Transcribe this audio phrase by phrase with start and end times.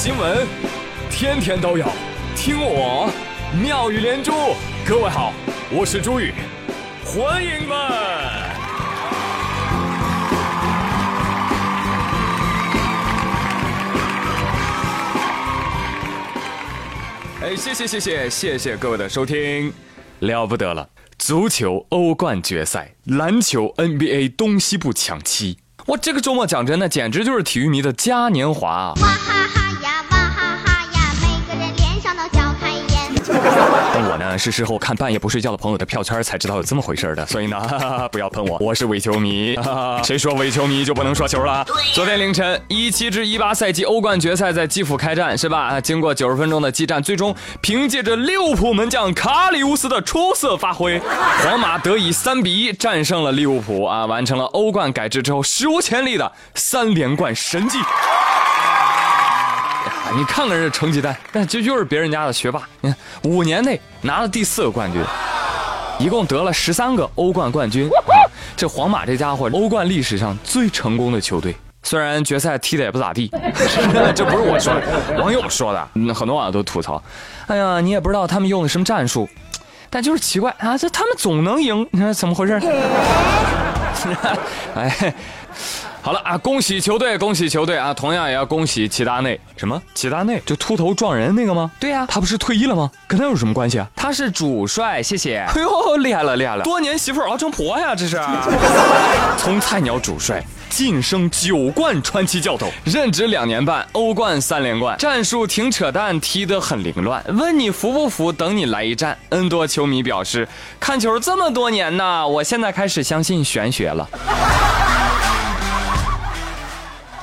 [0.00, 0.46] 新闻
[1.10, 1.84] 天天都有，
[2.36, 3.10] 听我
[3.60, 4.32] 妙语连珠。
[4.86, 5.32] 各位好，
[5.72, 6.32] 我是朱宇，
[7.04, 7.76] 欢迎们。
[17.42, 19.72] 哎，谢谢谢谢谢谢各位的收听，
[20.20, 20.88] 了不得了！
[21.18, 25.58] 足球欧冠决赛，篮球 NBA 东西部抢七。
[25.86, 28.94] 我这个周末讲真的，简直就是体育迷的嘉年华！
[28.94, 29.67] 哇哈哈
[33.98, 34.08] 颜。
[34.08, 39.56] 我呢是事后看半夜不睡觉的朋友的票圈才知道有这么回事的，所以呢，哈 哈不要喷我，我是伪球迷。
[40.04, 41.66] 谁说伪球迷就不能说球了？
[41.92, 45.80] 昨天凌晨，一七至一八赛季欧冠决赛在基辅开战，是吧？
[45.80, 51.00] 经过九十分钟的激战，最终凭借着利物浦门将卡里乌斯的出色发挥，
[51.44, 57.78] 皇马得以三比一战胜了利物浦啊，完成了欧冠改制之后史无前例的三连冠神迹。
[60.16, 62.62] 你看看这成绩单，那就又是别人家的学霸。
[62.80, 65.02] 你看，五年内拿了第四个冠军，
[65.98, 67.88] 一共得了十三个欧冠冠军。
[68.56, 71.54] 这皇马这家伙，欧冠历史上最成功的球队。
[71.82, 73.30] 虽然决赛踢的也不咋地，
[74.14, 75.88] 这不是我说的，网友说的。
[76.14, 77.02] 很多网友都吐槽
[77.46, 79.28] ：“哎呀，你也不知道他们用的什么战术，
[79.88, 82.60] 但就是奇怪啊，这他们总能赢，你说怎么回事？”
[84.74, 85.14] 哎。
[86.08, 87.92] 好了啊，恭喜球队，恭喜球队啊！
[87.92, 89.38] 同样也要恭喜齐达内。
[89.58, 89.78] 什么？
[89.92, 91.70] 齐达内就秃头撞人那个吗？
[91.78, 92.90] 对呀，他不是退役了吗？
[93.06, 93.86] 跟他有什么关系啊？
[93.94, 95.36] 他是主帅，谢谢。
[95.54, 96.64] 哎呦，厉害了，厉害了！
[96.64, 98.18] 多年媳妇熬成婆呀，这是。
[99.36, 107.22] 从菜鸟主帅晋升九冠传奇教头，任职两年半，欧冠三连冠，战术挺扯淡，踢得很凌乱。
[107.36, 108.32] 问你服不服？
[108.32, 109.14] 等你来一战。
[109.28, 110.48] N 多球迷表示，
[110.80, 114.08] 看球这么多年呢，我现在开始相信玄学了。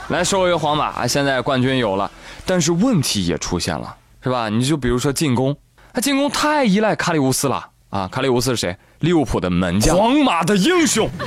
[0.09, 2.09] 来说回皇马啊，现在冠军有了，
[2.45, 4.49] 但是问题也出现了，是吧？
[4.49, 5.55] 你就比如说进攻，
[5.91, 8.07] 他进攻太依赖卡里乌斯了啊！
[8.11, 8.77] 卡里乌斯是谁？
[8.99, 11.09] 利物浦的门将，皇马的英雄。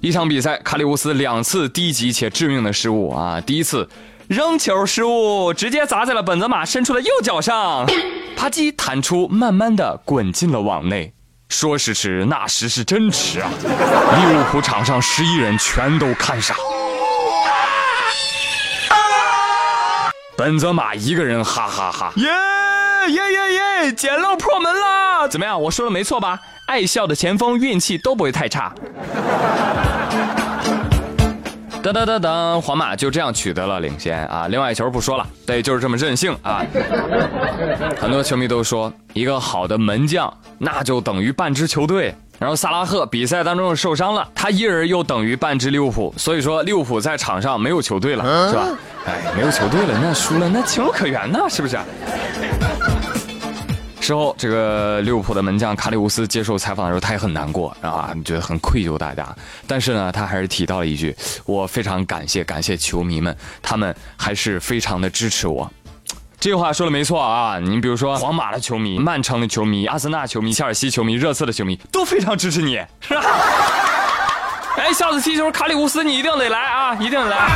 [0.00, 3.40] 一场比赛，卡里乌斯两次低级且致命的失误啊！
[3.40, 3.88] 第一次
[4.28, 7.84] 扔球失误，直接砸在了本泽马伸出的右脚上，
[8.36, 11.12] 啪叽弹出，慢慢的滚进了网内。
[11.48, 13.48] 说时迟，那时是真迟啊！
[13.62, 16.54] 利物浦场上十一人全都看傻，
[20.36, 22.12] 本泽马一个人哈哈哈！
[22.16, 22.28] 耶
[23.08, 23.52] 耶耶
[23.84, 23.92] 耶！
[23.92, 25.26] 捡漏破门啦！
[25.28, 25.60] 怎么样？
[25.62, 26.38] 我说的没错吧？
[26.66, 28.74] 爱笑的前锋运气都不会太差。
[31.86, 34.48] 噔噔噔噔，皇马就这样取得了领先啊！
[34.48, 36.60] 另外一球不说了，对，就是这么任性啊！
[37.96, 42.12] 很多球迷都说，一个好的门将那就等于半支球队。
[42.40, 46.12] 然后萨拉赫比赛当中受伤了，他一人又等于半支利物浦。
[46.16, 48.66] 所以说利物浦在场上没有球队了，是吧？
[49.06, 51.78] 哎，没有球队了，那输了那情有可原呢，是不是？
[54.06, 59.26] 之后，这个利物浦的门将卡里乌斯接受采访的时候，他也很难过啊，觉得很愧疚大家。
[59.66, 61.12] 但是呢，他还是提到了一句
[61.44, 65.68] ：“我非常感谢，感谢球迷们，他们还是非常的支持我。”
[66.38, 67.58] 这话说的没错啊。
[67.58, 73.22] 你比如说，皇马的球迷、曼城的球迷、阿森纳球迷、切尔西球迷、热刺的球迷都非常支持你，是吧？
[74.78, 77.48] 哎，下次踢球，卡里乌斯你一定得来啊，一定得来。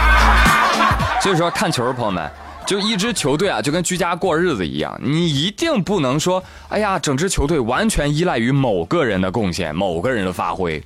[1.23, 2.29] 所以说，看球，朋友们。
[2.67, 10.81] 就一支球队啊，就跟居家过日子一样，你一定不能说，哎呀，整支球队完全依赖于某个人的贡献、某个人的发挥，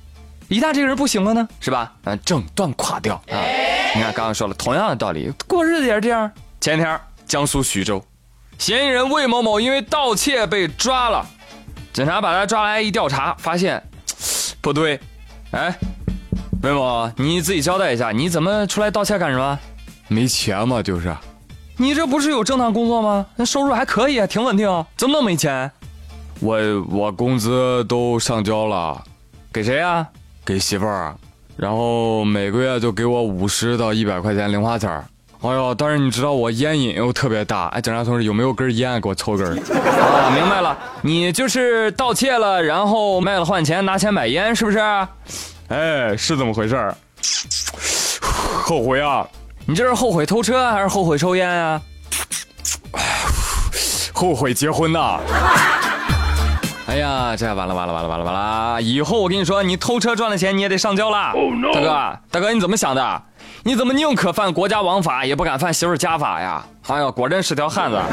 [0.47, 1.93] 一旦这个人不行了呢，是吧？
[2.05, 3.37] 嗯，整段垮掉啊！
[3.93, 6.31] 你看刚刚说了同样的道理，过日子也是这样。
[6.59, 8.03] 前天江苏徐州，
[8.57, 11.23] 嫌疑人魏某某因为盗窃被抓了，
[11.93, 13.81] 警察把他抓来一调查，发现
[14.59, 14.99] 不对，
[15.51, 15.77] 哎，
[16.63, 19.59] 魏某，你自己交代一下，你怎么出来盗窃干什么？
[20.07, 21.15] 没钱嘛，就是。
[21.77, 23.25] 你这不是有正当工作吗？
[23.35, 24.85] 那收入还可以，挺稳定。
[24.95, 25.69] 怎么能没钱？
[26.39, 26.57] 我
[26.89, 29.01] 我工资都上交了，
[29.51, 30.07] 给谁啊？
[30.45, 31.15] 给媳妇儿，
[31.57, 34.89] 然后每个月就给我五十到一百块钱零花钱
[35.41, 37.67] 哎呦，但是你知道我烟瘾又特别大。
[37.67, 39.47] 哎，警察同志有没有根烟给我抽根？
[39.71, 44.79] 啊，明白了，你就是盗窃了，然后卖了换钱，拿钱买烟，是不是？
[45.67, 46.93] 哎，是这么回事
[48.65, 49.27] 后悔啊！
[49.67, 51.81] 你这是后悔偷车还是后悔抽烟啊？
[54.13, 55.19] 后悔结婚呐！
[56.87, 58.81] 哎呀，这完了完了完了完了完了！
[58.81, 61.33] 以后我跟你说，你偷车赚了钱，你也得上交了。
[61.73, 63.21] 大哥，大哥，你怎么想的？
[63.63, 66.63] 你怎么宁可犯国家王法，也不敢犯媳妇家法呀？
[66.87, 67.99] 哎呀，果真是条汉子！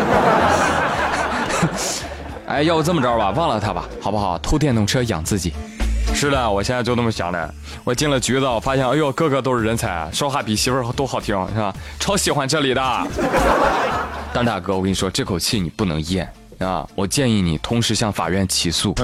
[2.49, 4.39] 哎，要不这么着吧，忘了他吧，好不好？
[4.39, 5.53] 偷电动车养自己。
[6.23, 7.55] 是的，我现在就那么想的。
[7.83, 11.75] 我进了局子，我发现，哎呦，个个都是人才，说话比媳妇儿都好听，是吧？
[11.99, 12.81] 超喜欢这里的。
[14.33, 16.33] 但大哥，我跟你说，这口气你不能咽。
[16.61, 16.87] 啊！
[16.95, 18.95] 我建议你同时向法院起诉，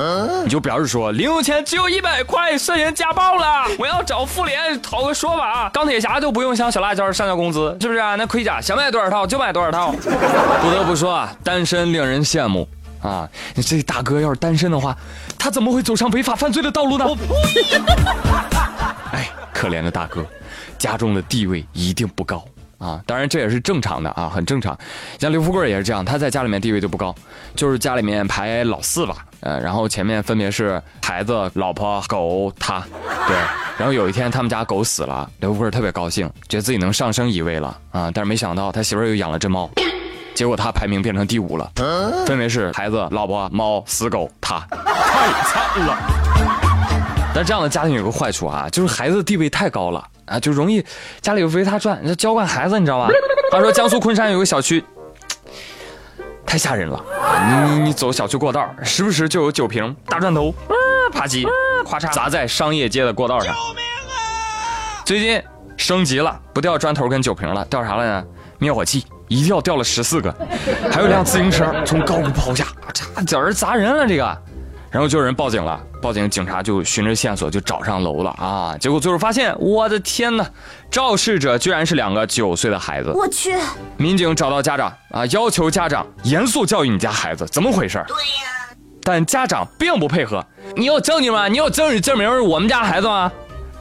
[0.45, 5.69] 你就表示说零用钱只有一百块，涉嫌家暴了，我要找妇联讨个说法。
[5.71, 7.99] 钢铁侠就不用向小辣椒上交工资，是不是？
[7.99, 9.91] 啊那盔甲想买多少套就买多少套。
[9.91, 12.69] 不得不说啊，单身令人羡慕
[13.03, 13.29] 啊！
[13.55, 14.97] 你这大哥要是单身的话，
[15.39, 17.07] 他怎么会走上违法犯罪的道路呢？
[17.07, 17.27] 我 呸
[19.13, 20.25] 哎，可怜的大哥，
[20.79, 22.45] 家中的地位一定不高。
[22.79, 24.79] 啊，当然这也是正常的啊，很正常。
[25.19, 27.13] 像刘富贵也是这样，他在家里面地位就不高，
[27.57, 32.81] 就是家里面排老四吧，呃，然后前面分别是孩子、老婆、狗，他，
[33.27, 33.37] 对。
[33.77, 39.69] 然后有一天他们家狗死了，刘富贵特别高兴，觉得自己能上升一位了啊，但是没想到他媳妇又养了只猫，
[40.39, 41.69] 结果他排名变成第五了，
[42.25, 45.99] 分别是孩子、老婆、猫、死狗，他，太惨了。
[47.35, 50.07] 但这样的家庭有个坏处啊，就是孩子地位太高了。
[50.27, 50.81] 啊，就容易
[51.21, 53.09] 家里有围他转，你娇惯孩子，你知道吧？
[53.51, 54.85] 话说江苏昆山有个小区，
[56.47, 57.05] 太吓人了。
[57.67, 60.55] 你你走小区过道，时不时就有酒瓶、大砖头，
[61.13, 61.49] 啪叽，
[61.85, 63.53] 咔嚓砸在商业街的过道上。
[63.53, 65.03] 救命啊！
[65.05, 65.43] 最近
[65.77, 68.25] 升级了，不掉砖头跟酒瓶了，掉啥了呢？
[68.59, 70.35] 灭火器，一掉掉了十四个，
[70.91, 74.43] 还有辆自行车从高处抛下，差点儿砸人了这个。
[74.91, 78.75] 然后就有人报警了，报警，警察就循着线索就找上楼了啊！
[78.81, 80.47] 结果最后发现，我的天哪，
[80.91, 83.11] 肇事者居然是两个九岁的孩子！
[83.11, 83.55] 我去！
[83.99, 88.03] 民警找到家长啊，要求家长严肃教育你家孩子，怎么回事？
[88.09, 90.43] 对呀，但家长并不配合。
[90.75, 91.49] 你有证据吗？
[91.49, 93.31] 你有证据证明是我们家孩子吗？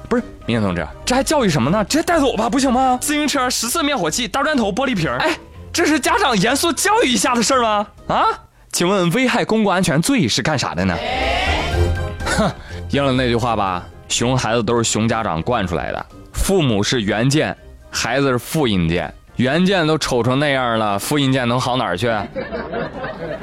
[0.10, 1.84] 不是，民警同志，这还教育什么呢？
[1.84, 2.98] 直接带走吧，不行吗？
[3.02, 5.38] 自行车、十四灭火器、大砖头、玻璃瓶，哎，
[5.74, 7.88] 这是家长严肃教育一下的事吗？
[8.08, 8.26] 啊？
[8.72, 10.96] 请问危害公共安全罪是干啥的呢？
[12.26, 12.52] 哼，
[12.92, 16.06] 应了那句话吧，熊孩子都是熊家长惯出来的。
[16.32, 17.56] 父母是原件，
[17.90, 19.14] 孩子是复印件。
[19.36, 22.12] 原件都丑成那样了，复印件能好哪儿去？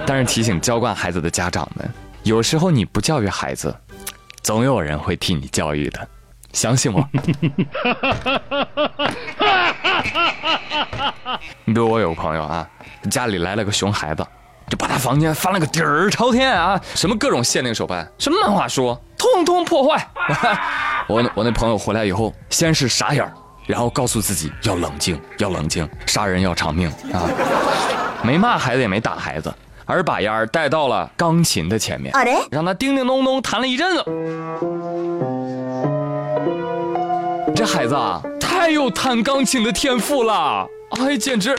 [0.07, 1.89] 但是提醒娇惯孩子的家长们，
[2.23, 3.75] 有时候你不教育孩子，
[4.43, 6.09] 总有人会替你教育的，
[6.55, 7.07] 相信我。
[11.67, 12.67] 你比如我有个朋友啊，
[13.11, 14.25] 家里来了个熊孩子。
[14.71, 16.81] 就把他房间翻了个底儿朝天啊！
[16.95, 20.09] 什么各种限定手办，什么漫画书，通通破坏。
[21.07, 23.31] 我我那朋友回来以后，先是傻眼儿
[23.67, 27.29] 然后告诉自己要冷静，要冷静，杀人要偿命啊！
[28.23, 29.55] 没骂孩子，也没打孩子，
[29.85, 32.11] 而把烟儿带到了钢琴的前面，
[32.51, 34.03] 让他叮叮咚咚弹了一阵子。
[37.67, 41.57] 孩子啊，太有弹钢琴的天赋了，哎，简直。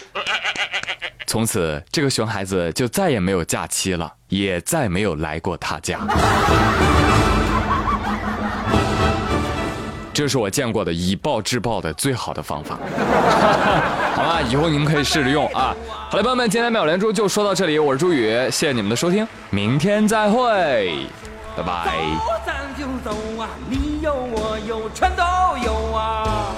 [1.28, 6.00] 从此，这个熊孩子就再也没有假期了，也再没有来过他家。
[10.14, 12.78] 这是我见过的以暴制暴的最好的方法。
[14.16, 15.76] 好吧，以后你们可以试着用啊。
[16.10, 21.08] 好了，朋友们，今天妙连珠就说到这里，我是朱宇，谢谢你们的收听，明天再会，
[21.58, 21.98] 拜拜。
[24.06, 25.24] 有我有全都
[25.66, 26.54] 有啊。